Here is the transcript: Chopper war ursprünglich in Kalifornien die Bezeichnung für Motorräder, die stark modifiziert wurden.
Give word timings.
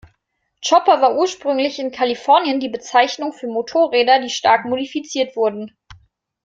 Chopper 0.61 0.99
war 0.99 1.15
ursprünglich 1.15 1.77
in 1.77 1.91
Kalifornien 1.91 2.59
die 2.59 2.69
Bezeichnung 2.69 3.33
für 3.33 3.45
Motorräder, 3.45 4.19
die 4.19 4.31
stark 4.31 4.65
modifiziert 4.65 5.35
wurden. 5.35 5.77